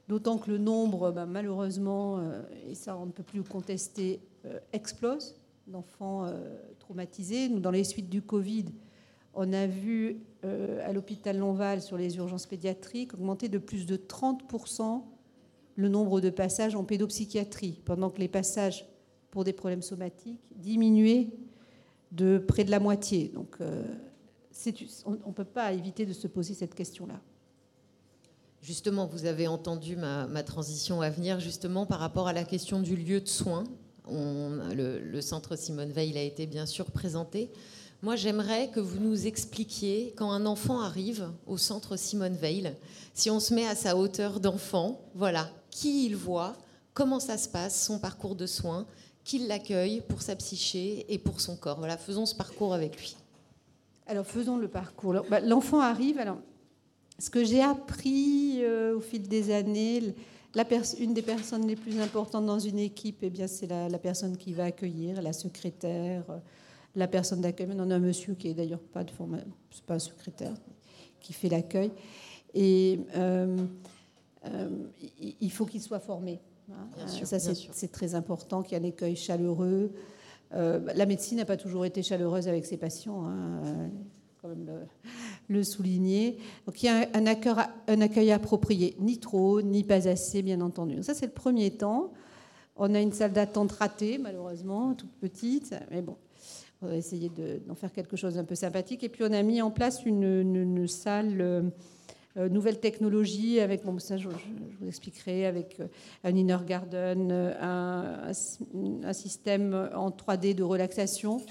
[0.07, 4.19] D'autant que le nombre, ben, malheureusement, euh, et ça on ne peut plus le contester,
[4.45, 5.35] euh, explose
[5.67, 6.25] d'enfants
[6.79, 7.47] traumatisés.
[7.47, 8.65] Nous, dans les suites du Covid,
[9.35, 15.03] on a vu à l'hôpital Lonval sur les urgences pédiatriques augmenter de plus de 30%
[15.75, 18.85] le nombre de passages en pédopsychiatrie, pendant que les passages
[19.29, 21.29] pour des problèmes somatiques diminuaient
[22.11, 23.29] de près de la moitié.
[23.33, 23.83] Donc euh,
[25.05, 27.19] on ne peut pas éviter de se poser cette question-là.
[28.61, 32.95] Justement, vous avez entendu ma, transition à venir justement par rapport à la question du
[32.95, 33.63] lieu de soins.
[34.07, 37.49] le, centre Simone Veil a été bien sûr présenté.
[38.03, 42.73] Moi, j'aimerais que vous nous expliquiez, quand un enfant arrive au centre Simone Veil,
[43.13, 46.55] si on se met à sa hauteur d'enfant, voilà, qui il voit,
[46.95, 48.87] comment ça se passe, son parcours de soins,
[49.23, 51.77] qui l'accueille pour sa psyché et pour son corps.
[51.77, 53.15] Voilà, faisons ce parcours avec lui.
[54.07, 55.23] Alors, faisons le parcours.
[55.29, 56.17] Bah, l'enfant arrive.
[56.17, 56.39] Alors,
[57.19, 60.15] ce que j'ai appris euh, au fil des années,
[60.99, 64.37] une des personnes les plus importantes dans une équipe, eh bien, c'est la, la, personne
[64.37, 66.23] qui va accueillir, la secrétaire
[66.95, 67.67] la personne d'accueil.
[67.73, 69.11] On a un monsieur qui est d'ailleurs pas de
[69.71, 70.53] c'est pas un secrétaire,
[71.19, 71.91] qui fait l'accueil.
[72.53, 73.57] Et euh,
[74.45, 74.69] euh,
[75.39, 76.39] il faut qu'il soit formé.
[76.71, 77.07] Hein.
[77.23, 79.91] Ça, c'est très important qu'il y ait un accueil chaleureux.
[80.53, 83.25] Euh, la médecine n'a pas toujours été chaleureuse avec ses patients.
[83.25, 83.89] Hein.
[84.41, 84.87] Quand même
[85.47, 86.37] le souligner.
[86.65, 87.53] Donc il y a un accueil,
[87.87, 90.95] un accueil approprié, ni trop, ni pas assez, bien entendu.
[90.95, 92.11] Donc ça, c'est le premier temps.
[92.75, 96.15] On a une salle d'attente ratée, malheureusement, toute petite, mais bon,
[96.89, 97.31] essayer
[97.67, 99.03] d'en faire quelque chose d'un peu sympathique.
[99.03, 101.61] Et puis on a mis en place une, salle euh,
[102.37, 105.87] euh, nouvelle technologie avec, bon, ça je, vous expliquerai, avec euh,
[106.23, 108.33] un inner garden, un,
[109.13, 111.41] système en 3D de relaxation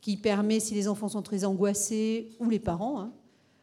[0.00, 3.12] qui permet, si les enfants sont très angoissés, ou les parents, hein,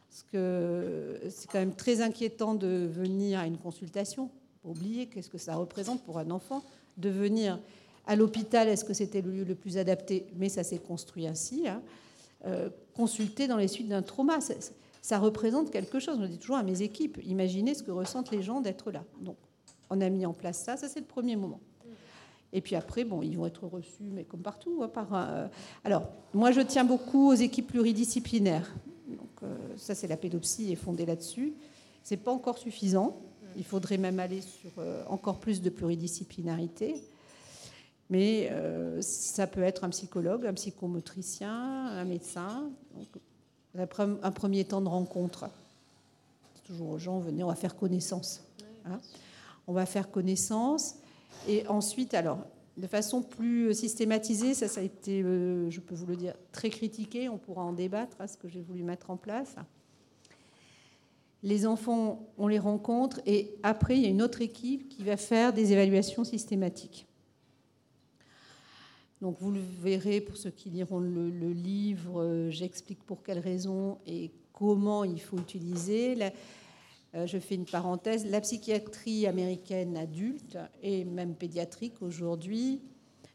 [0.10, 4.30] parce que c'est quand même très inquiétant de venir à une consultation.
[4.63, 6.63] Oublier qu'est-ce que ça représente pour un enfant
[6.98, 7.60] de venir
[8.08, 8.67] à l'hôpital.
[8.67, 10.26] Est-ce que c'était le lieu le plus adapté?
[10.36, 11.67] Mais ça s'est construit ainsi.
[11.67, 11.82] Hein.
[12.46, 14.39] Euh, consulter dans les suites d'un trauma,
[15.02, 16.17] ça, représente quelque chose.
[16.20, 19.04] Je dis toujours à mes équipes imaginez ce que ressentent les gens d'être là.
[19.22, 19.38] Donc,
[19.89, 20.78] on a mis en place ça.
[20.78, 21.60] Ça, c'est le premier moment.
[22.54, 24.82] Et puis après, bon, ils vont être reçus, mais comme partout.
[24.82, 25.48] Hein, euh,
[25.84, 28.74] Alors, moi, je tiens beaucoup aux équipes pluridisciplinaires.
[29.08, 31.54] Donc, euh, ça, c'est la pédopsie est fondée là-dessus.
[32.04, 33.20] C'est pas encore suffisant.
[33.58, 34.72] Il faudrait même aller sur
[35.10, 37.02] encore plus de pluridisciplinarité.
[38.10, 38.50] Mais
[39.02, 42.70] ça peut être un psychologue, un psychomotricien, un médecin.
[42.96, 43.08] Donc,
[44.24, 45.50] un premier temps de rencontre.
[46.65, 48.43] Toujours aux gens, venez, on va faire connaissance.
[48.86, 49.00] Hein.
[49.67, 50.96] on va faire connaissance.
[51.48, 52.39] Et ensuite, alors,
[52.78, 56.70] de façon plus systématisée, ça, ça a été, euh, je peux vous le dire, très
[56.70, 57.28] critiqué.
[57.28, 59.56] On pourra en débattre à ce que j'ai voulu mettre en place.
[61.43, 65.17] Les enfants, on les rencontre et après, il y a une autre équipe qui va
[65.17, 67.07] faire des évaluations systématiques.
[69.21, 73.97] Donc vous le verrez pour ceux qui liront le, livre, euh, j'explique pour quelles raisons
[74.06, 76.15] et comment il faut utiliser.
[77.15, 82.82] Euh, je fais une parenthèse, la psychiatrie américaine adulte et même pédiatrique aujourd'hui,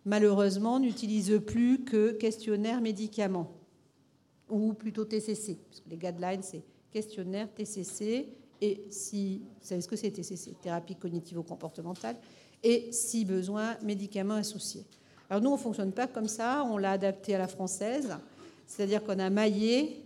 [0.04, 3.50] malheureusement, n'utilise plus que questionnaire médicaments,
[4.48, 8.28] ou plutôt TCC, parce que les guidelines, c'est questionnaire TCC,
[8.60, 12.16] et si, vous savez ce que c'est TCC, thérapie cognitivo-comportementale,
[12.62, 14.84] et si besoin, médicaments associés.
[15.32, 18.18] Alors nous, on ne fonctionne pas comme ça, on l'a adapté à la française,
[18.66, 20.04] c'est-à-dire qu'on a maillé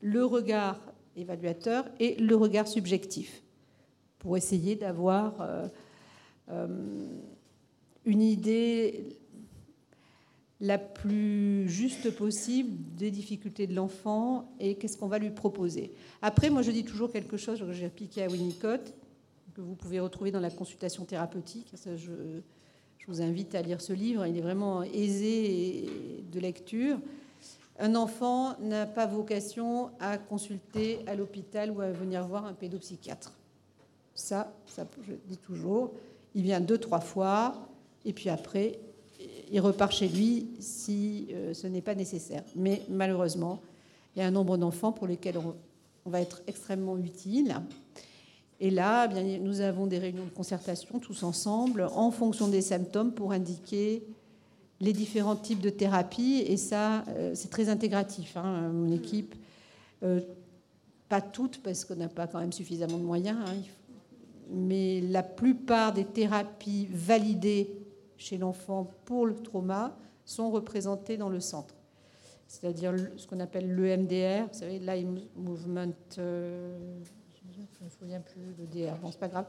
[0.00, 0.80] le regard
[1.14, 3.44] évaluateur et le regard subjectif
[4.18, 5.68] pour essayer d'avoir euh,
[6.50, 6.66] euh,
[8.06, 9.16] une idée
[10.60, 15.94] la plus juste possible des difficultés de l'enfant et qu'est-ce qu'on va lui proposer.
[16.22, 18.94] Après, moi je dis toujours quelque chose que j'ai appliqué à Winnicott,
[19.54, 21.68] que vous pouvez retrouver dans la consultation thérapeutique.
[21.94, 22.40] je,
[23.06, 25.88] je, vous invite à lire ce livre, il est vraiment aisé
[26.32, 26.98] de lecture.
[27.78, 33.32] Un enfant n'a pas vocation à consulter à l'hôpital ou à venir voir un pédopsychiatre.
[34.14, 35.92] Ça, ça, je dis toujours,
[36.34, 37.68] il vient deux, trois fois,
[38.04, 38.78] et puis après,
[39.50, 42.42] il repart chez lui si euh, ce n'est pas nécessaire.
[42.54, 43.60] Mais malheureusement,
[44.14, 45.54] il y a un nombre d'enfants pour lesquels on,
[46.08, 47.56] va être extrêmement utile.
[48.60, 52.62] Et là, eh bien, nous avons des réunions de concertation tous ensemble en fonction des
[52.62, 54.02] symptômes pour indiquer
[54.80, 56.42] les différents types de thérapies.
[56.46, 58.36] Et ça, euh, c'est très intégratif.
[58.36, 59.34] Hein, mon équipe,
[60.02, 60.20] euh,
[61.08, 63.54] pas toutes, parce qu'on n'a pas quand même suffisamment de moyens, hein,
[64.50, 67.70] mais la plupart des thérapies validées
[68.16, 71.74] chez l'enfant pour le trauma sont représentées dans le centre.
[72.48, 75.92] C'est-à-dire ce qu'on appelle l'EMDR, vous savez, Live Movement.
[76.18, 77.00] Euh,
[77.56, 79.46] je ne me souviens plus, le DR, bon, c'est pas grave.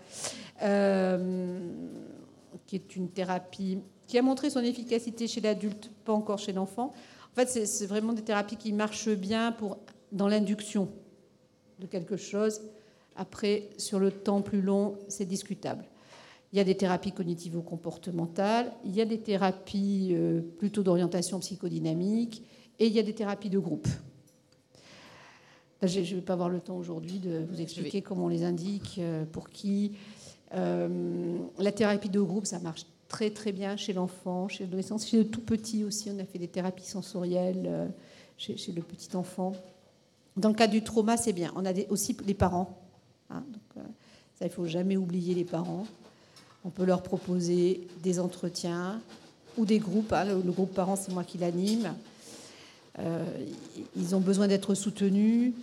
[2.65, 6.93] qui est une thérapie qui a montré son efficacité chez l'adulte, pas encore chez l'enfant.
[7.33, 9.77] En fait, c'est vraiment des thérapies qui marchent bien pour,
[10.11, 10.89] dans l'induction
[11.79, 12.61] de quelque chose.
[13.15, 15.85] Après, sur le temps plus long, c'est discutable.
[16.53, 22.43] Il y a des thérapies cognitivo-comportementales, il y a des thérapies euh, plutôt d'orientation psychodynamique,
[22.79, 23.87] et il y a des thérapies de groupe.
[25.83, 28.97] Je ne vais pas avoir le temps aujourd'hui de vous expliquer comment on les indique,
[28.99, 29.91] euh, pour qui.
[30.53, 35.17] Euh, la thérapie de groupe, ça marche très très bien chez l'enfant, chez l'adolescent, chez
[35.17, 36.09] le tout petit aussi.
[36.13, 37.87] On a fait des thérapies sensorielles euh,
[38.37, 39.53] chez, le petit enfant.
[40.35, 41.51] Dans le cas du trauma, c'est bien.
[41.55, 42.77] On a aussi les parents.
[43.29, 43.87] Hein, donc, euh,
[44.39, 45.85] ça, il faut jamais oublier les parents.
[46.63, 49.01] On peut leur proposer des entretiens
[49.57, 50.13] ou des groupes.
[50.13, 50.25] Hein.
[50.25, 51.93] le, groupe parents, c'est moi qui l'anime.
[52.99, 53.23] Euh,
[53.95, 55.53] ils ont besoin d'être soutenus.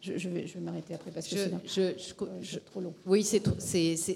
[0.00, 2.94] Je, vais, m'arrêter après parce que c'est trop long.
[3.04, 3.42] Oui, c'est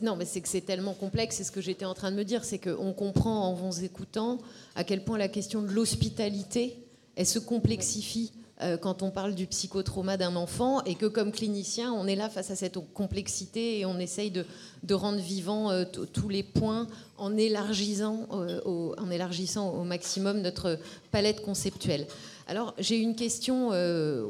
[0.03, 1.37] non, mais c'est que c'est tellement complexe.
[1.37, 4.39] C'est ce que j'étais en train de me dire, c'est qu'on comprend en vous écoutant
[4.77, 6.79] à quel point la question de l'hospitalité
[7.17, 11.93] elle se complexifie euh, quand on parle du psychotrauma d'un enfant et que comme clinicien,
[11.93, 16.29] on est là face à cette complexité et on essaye de, rendre vivant euh, tous
[16.29, 16.87] les points
[17.17, 18.61] en élargissant, euh,
[18.99, 20.79] en élargissant au maximum notre
[21.11, 22.07] palette conceptuelle.
[22.47, 24.27] Alors j'ai une question, euh,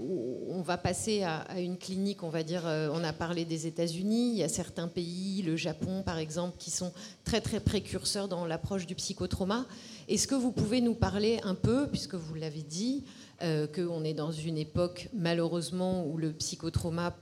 [0.49, 4.33] on va passer à, une clinique, on va dire, euh, on a parlé des États-Unis,
[4.33, 6.93] il y a certains pays, le Japon par exemple, qui sont
[7.25, 9.67] très très précurseurs dans l'approche du psychotrauma.
[10.09, 13.05] Est-ce que vous pouvez nous parler un peu, puisque vous l'avez dit,
[13.43, 17.17] euh, qu'on est dans une époque malheureusement où le psychotrauma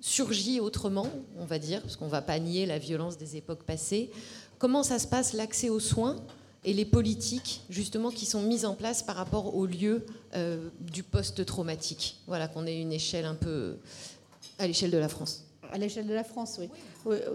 [0.00, 3.64] surgit autrement, on va dire, parce qu'on ne va pas nier la violence des époques
[3.64, 4.10] passées.
[4.58, 6.16] Comment ça se passe l'accès aux soins
[6.66, 11.02] et les politiques justement qui sont mises en place par rapport au lieu euh, du
[11.02, 12.18] post-traumatique.
[12.26, 13.76] Voilà, qu'on ait une échelle un peu
[14.58, 15.44] à l'échelle de la France.
[15.72, 16.68] À l'échelle de la France, oui.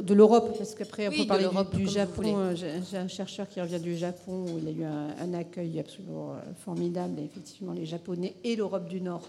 [0.02, 2.38] De l'Europe, parce qu'après, on peut parler du, Japon.
[2.38, 6.34] Euh, j'ai un chercheur qui revient du Japon où il a eu un, accueil absolument
[6.34, 7.20] euh, formidable.
[7.20, 9.28] Et effectivement, les Japonais et l'Europe du Nord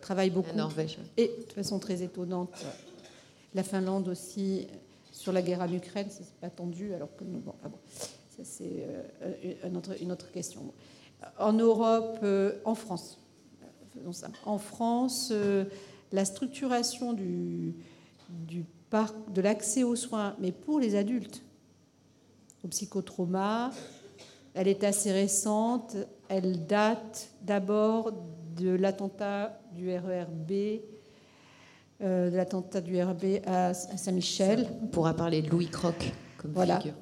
[0.00, 0.50] travaillent beaucoup.
[0.50, 0.98] La Norvège.
[1.16, 2.64] Et de façon très étonnante,
[3.54, 4.66] la Finlande aussi,
[5.12, 7.78] sur la guerre en Ukraine, c'est pas tendu, alors que nous, bon, ah bon
[8.42, 8.86] c'est
[9.22, 10.72] euh, une, autre, une autre question.
[11.38, 13.18] En Europe, euh, en France,
[14.44, 15.64] En France, euh,
[16.12, 17.74] la structuration du,
[18.28, 21.42] du parc, de l'accès aux soins, mais pour les adultes,
[22.64, 23.70] au psychotrauma,
[24.54, 25.96] elle est assez récente.
[26.28, 28.12] Elle date d'abord
[28.56, 30.80] de l'attentat du RERB,
[32.00, 34.66] de l'attentat du RERB à Saint-Michel.
[34.82, 36.78] On pourra parler de Louis Croc comme voilà.
[36.78, 36.94] figure.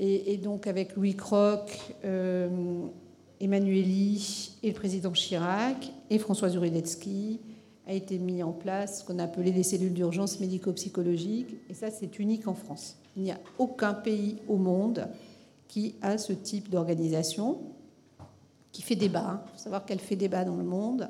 [0.00, 2.48] Et, donc avec Louis Croc, euh,
[3.40, 7.40] Emmanueli et le président Chirac et François Urudetsky
[7.86, 11.56] a été mis en place ce qu'on appelait les cellules d'urgence médico-psychologiques.
[11.68, 12.96] Et ça, c'est unique en France.
[13.16, 15.08] Il n'y a aucun pays au monde
[15.66, 17.58] qui a ce type d'organisation,
[18.70, 19.42] qui fait débat.
[19.46, 21.08] Il faut savoir qu'elle fait débat dans le monde,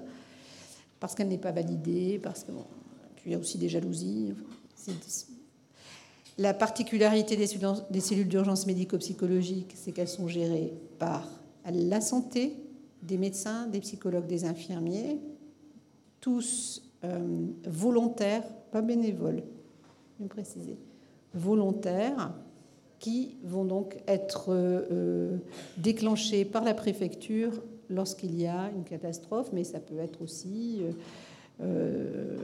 [1.00, 2.52] parce qu'elle n'est pas validée, parce que
[3.28, 4.32] y a aussi des jalousies.
[6.38, 11.28] La particularité des cellules d'urgence médico-psychologique, c'est qu'elles sont gérées par
[11.68, 12.54] la santé,
[13.02, 15.18] des médecins, des psychologues, des infirmiers,
[16.20, 19.42] tous euh, volontaires, pas bénévoles,
[20.16, 20.78] je vais préciser,
[21.34, 22.32] volontaires,
[23.00, 25.38] qui vont donc être euh,
[25.76, 27.52] déclenchés par la préfecture
[27.90, 30.82] lorsqu'il y a une catastrophe, mais ça peut être aussi
[31.60, 32.36] euh,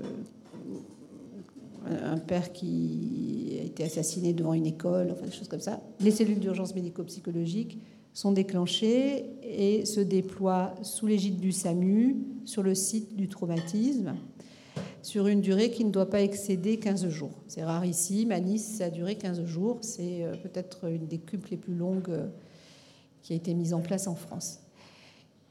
[1.86, 5.80] un père qui a été assassiné devant une école, enfin des choses comme ça.
[6.00, 7.78] Les cellules d'urgence médico-psychologique
[8.12, 14.14] sont déclenchées et se déploient sous l'égide du SAMU sur le site du traumatisme
[15.04, 17.30] sur une durée qui ne doit pas excéder 15 jours.
[17.46, 19.78] C'est rare ici, à Nice, a duré 15 jours.
[19.82, 22.26] C'est euh, peut-être une des cupes les plus longues euh,
[23.22, 24.60] qui a été mise en place en France.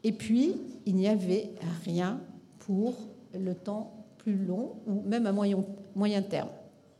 [0.03, 0.55] Et puis,
[0.87, 1.51] il n'y avait
[1.85, 2.19] rien
[2.59, 2.95] pour
[3.33, 5.63] le temps plus long ou même à moyen,
[5.95, 6.49] moyen terme.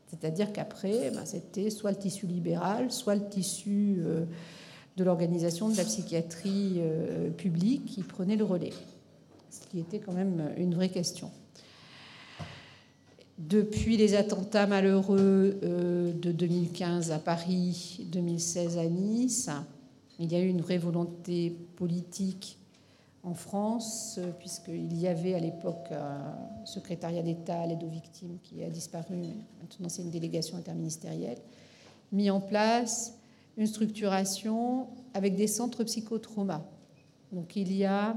[0.08, 4.26] C'est-à-dire qu'après, ben, c'était soit le tissu libéral, soit le tissu euh,
[4.98, 8.74] de l'organisation de la psychiatrie euh, publique qui prenait le relais.
[9.50, 11.32] Ce qui était quand même une vraie question.
[13.40, 19.50] Depuis les attentats malheureux euh, de 2015 à Paris, 2016 à Nice,
[20.20, 22.60] il y a eu une vraie volonté politique
[23.24, 28.62] en France, puisqu'il y avait à l'époque un secrétariat d'État à l'aide aux victimes qui
[28.64, 29.16] a disparu,
[29.62, 31.40] maintenant c'est une délégation interministérielle,
[32.12, 33.18] mis en place
[33.56, 36.66] une structuration avec des centres psychotrauma.
[37.32, 38.16] Donc il y a,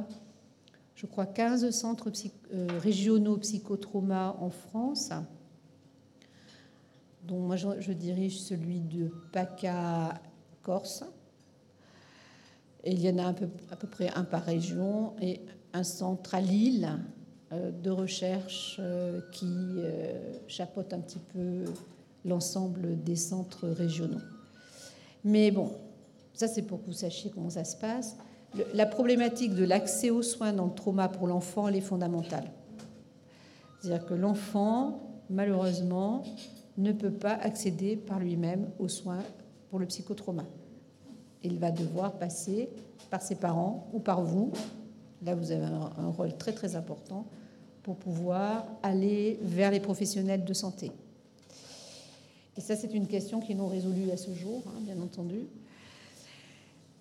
[0.97, 2.11] je crois, 15 centres
[2.53, 5.13] euh, régionaux psychotrauma en France,
[7.23, 10.21] dont moi je dirige celui de PACA
[10.63, 11.05] Corse
[12.87, 13.33] il y en a à
[13.77, 15.41] peu près un par région et
[15.73, 16.89] un centre à Lille
[17.53, 21.65] euh, de recherche euh, qui euh, chapeaute un petit peu
[22.25, 24.21] l'ensemble des centres régionaux.
[25.25, 25.73] Mais bon,
[26.33, 28.17] ça c'est pour que vous sachiez comment ça se passe.
[28.75, 32.51] la problématique de l'accès aux soins dans le trauma pour l'enfant, elle est fondamentale.
[33.81, 36.23] C'est-à-dire que l'enfant, malheureusement,
[36.79, 39.23] ne peut pas accéder par lui-même aux soins
[39.71, 40.45] pour le psychotrauma
[41.43, 42.69] il va devoir passer
[43.11, 44.53] par ses parents ou par vous.
[45.25, 47.27] Là, vous avez un, rôle très très important
[47.83, 50.91] pour pouvoir aller vers les professionnels de santé.
[52.57, 55.47] Et ça, c'est une question qui est non résolue à ce jour, hein, bien entendu.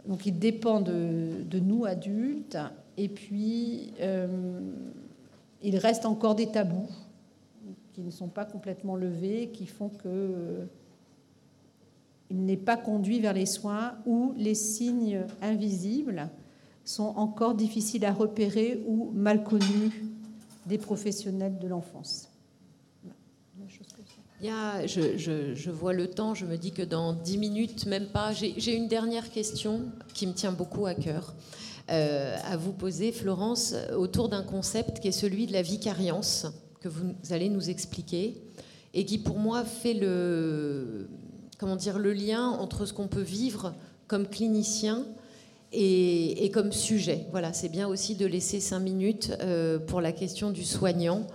[0.06, 2.58] Donc, il dépend de, nous, adultes.
[2.98, 4.60] Et puis, euh,
[5.64, 6.90] il reste encore des tabous
[7.94, 10.68] qui ne sont pas complètement levés, qui font que
[12.30, 16.30] il n'est pas conduit vers les soins où les signes invisibles
[16.84, 20.06] sont encore difficiles à repérer ou mal connus
[20.66, 22.30] des professionnels de l'enfance.
[24.42, 24.52] Il
[24.88, 28.88] je, vois le temps, je me dis que dans dix minutes, même pas, j'ai une
[28.88, 29.82] dernière question
[30.14, 31.34] qui me tient beaucoup à cœur.
[31.88, 36.48] à vous poser, Florence, autour d'un concept qui est celui de la vicariance,
[36.82, 38.42] que vous allez nous expliquer,
[38.94, 41.10] et qui pour moi fait le,
[41.58, 43.74] comment dire, le lien entre ce qu'on peut vivre
[44.08, 45.06] comme clinicien
[45.72, 47.26] et, comme sujet.
[47.32, 51.28] Voilà, c'est bien aussi de laisser cinq minutes euh, pour la question du soignant.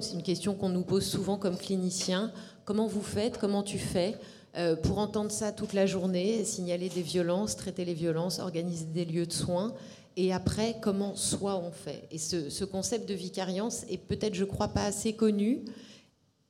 [0.00, 2.32] C'est une question qu'on nous pose souvent comme clinicien.
[2.64, 3.36] Comment vous faites?
[3.36, 4.16] Comment tu fais
[4.56, 9.04] euh, pour entendre ça toute la journée, signaler des violences, traiter les violences, organiser des
[9.04, 9.74] lieux de soins?
[10.16, 12.04] Et après, comment soi on fait?
[12.10, 15.64] Et ce, ce, concept de vicariance est peut-être, je crois, pas assez connu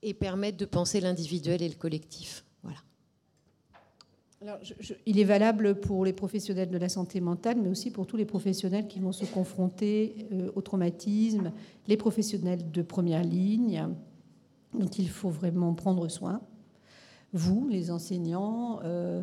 [0.03, 2.45] et permet de penser l'individuel et le collectif
[5.07, 8.25] il est valable pour les professionnels de la santé mentale, mais aussi pour tous les
[8.25, 11.53] professionnels qui vont se confronter euh, au traumatisme,
[11.89, 13.89] les professionnels de première ligne,
[14.73, 16.41] dont il faut vraiment prendre soin.
[17.33, 19.23] Vous, les enseignants, euh,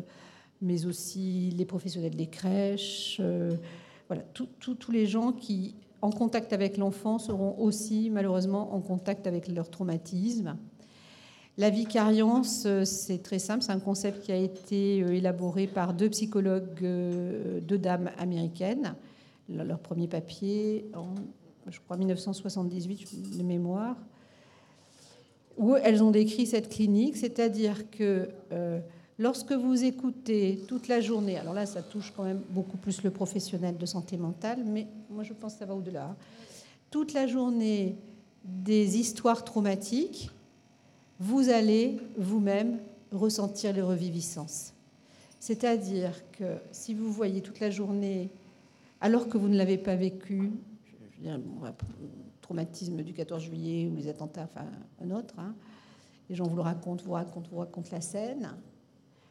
[0.60, 3.50] mais aussi les professionnels des crèches, euh,
[4.08, 9.48] voilà, tous les gens qui, en contact avec l'enfant, seront aussi malheureusement en contact avec
[9.48, 10.56] leur traumatisme.
[11.58, 15.92] La vicariance, euh, c'est très simple, c'est un concept qui a été euh, élaboré par
[15.92, 18.94] deux psychologues, euh, deux dames américaines.
[19.50, 20.86] Leur premier papier,
[21.68, 23.96] je crois, 1978 de mémoire,
[25.58, 28.30] où elles ont décrit cette clinique, c'est-à-dire que
[29.18, 33.10] lorsque vous écoutez toute la journée, alors là, ça touche quand même beaucoup plus le
[33.10, 36.16] professionnel de santé mentale, mais moi, je pense que ça va au-delà.
[36.88, 37.96] Toute la journée
[38.44, 40.30] des histoires traumatiques,
[41.22, 42.80] vous allez vous-même
[43.12, 44.74] ressentir les reviviscences.
[45.38, 48.28] C'est-à-dire que si vous voyez toute la journée,
[49.00, 50.50] alors que vous ne l'avez pas vécu,
[50.84, 51.40] je veux dire,
[52.40, 54.66] traumatisme du 14 juillet ou les attentats, enfin
[55.00, 55.54] un autre, hein,
[56.28, 58.50] les gens vous le racontent, vous racontent, vous racontent la scène.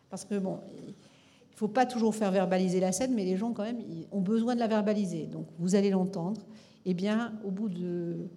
[0.09, 3.63] Parce que bon, il faut pas toujours faire verbaliser la scène, mais les gens quand
[3.63, 3.81] même
[4.13, 5.25] ont besoin de la verbaliser.
[5.25, 6.39] Donc vous allez l'entendre.
[6.85, 8.29] Eh bien, au bout de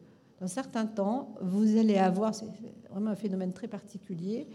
[0.44, 2.44] un certain temps, vous allez avoir, c'est
[2.90, 4.46] vraiment un phénomène très particulier,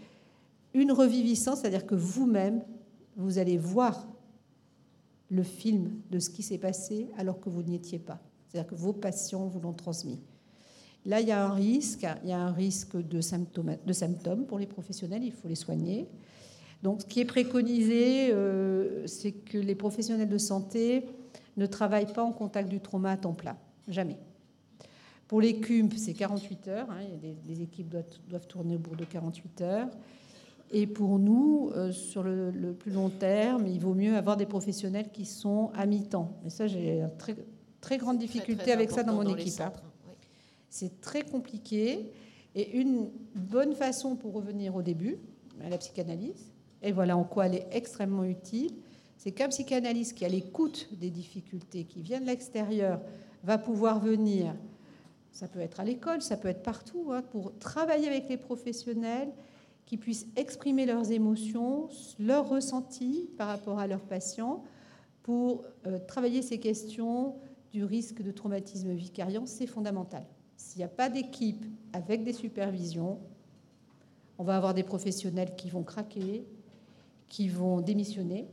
[0.72, 2.62] une reviviscence, c'est-à-dire que vous-même,
[3.16, 4.06] vous allez voir
[5.30, 8.20] le film de ce qui s'est passé alors que vous n'y étiez pas.
[8.46, 10.20] C'est-à-dire que vos patients vous l'ont transmis.
[11.06, 14.46] Là, il y a un risque, il y a un risque de symptômes, de symptômes
[14.46, 16.06] pour les professionnels, il faut les soigner.
[16.84, 21.06] Donc, ce qui est préconisé, euh, c'est que les professionnels de santé
[21.56, 23.56] ne travaillent pas en contact du trauma à temps plein,
[23.88, 24.18] jamais.
[25.30, 26.90] Pour les CUMP, c'est 48 heures.
[26.90, 27.04] Hein,
[27.46, 29.88] les, équipes doivent, tourner au bout de 48 heures.
[30.72, 35.12] Et pour nous, euh, sur le, plus long terme, il vaut mieux avoir des professionnels
[35.12, 36.36] qui sont à mi-temps.
[36.42, 37.36] Mais ça, j'ai une très,
[37.80, 39.60] très grande difficulté avec ça dans mon équipe.
[39.60, 39.72] Hein.
[40.68, 42.10] C'est très compliqué.
[42.56, 45.16] Et une bonne façon pour revenir au début,
[45.64, 46.50] à la psychanalyse,
[46.82, 48.72] et voilà en quoi elle est extrêmement utile,
[49.16, 53.00] c'est qu'un psychanalyste qui a l'écoute des difficultés qui viennent de l'extérieur
[53.44, 54.56] va pouvoir venir
[55.32, 59.30] ça peut être à l'école, ça peut être partout, hein, pour travailler avec les professionnels
[59.86, 64.62] qui puissent exprimer leurs émotions, leurs ressentis par rapport à leurs patients,
[65.22, 67.36] pour euh, travailler ces questions
[67.72, 70.24] du risque de traumatisme vicariant, c'est fondamental.
[70.56, 73.18] S'il n'y a pas d'équipe avec des supervisions,
[74.38, 76.44] on va avoir des professionnels qui vont craquer,
[77.28, 78.46] qui vont démissionner.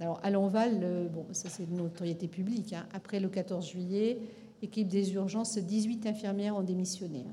[0.00, 2.72] Alors à l'Enval, bon, ça c'est une notoriété publique.
[2.72, 2.86] Hein.
[2.92, 4.18] Après le 14 juillet,
[4.62, 7.24] équipe des urgences, 18 infirmières ont démissionné.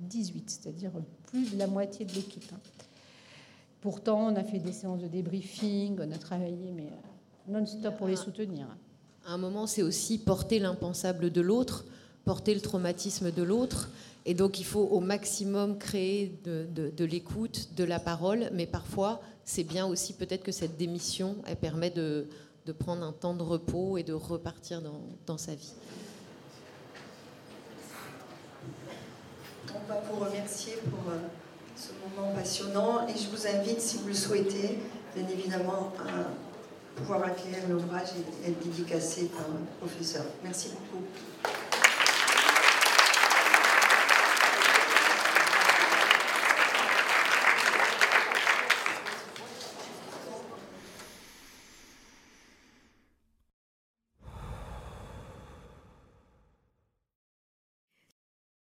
[0.00, 0.42] 18, hein.
[0.46, 0.90] c'est-à-dire
[1.26, 2.50] plus de la moitié de l'équipe.
[2.52, 2.60] Hein.
[3.80, 8.08] Pourtant, on a fait des séances de débriefing, on a travaillé, mais euh, non-stop pour
[8.08, 8.66] les soutenir.
[8.70, 8.76] Hein.
[9.26, 11.84] À un moment, c'est aussi porter l'impensable de l'autre,
[12.24, 13.90] porter le traumatisme de l'autre.
[14.26, 18.50] Et donc, il faut au maximum créer de, l'écoute, de la parole.
[18.52, 22.26] Mais parfois, c'est bien aussi peut-être que cette démission, elle permet de,
[22.72, 24.82] prendre un temps de repos et de repartir
[25.26, 25.72] dans sa vie.
[29.74, 31.18] On va vous remercier pour euh,
[31.76, 34.78] ce moment passionnant et je vous invite, si vous le souhaitez,
[35.14, 38.08] bien évidemment, à pouvoir accueillir l'ouvrage
[38.44, 40.24] et être dédicacé par le professeur.
[40.44, 41.04] Merci beaucoup.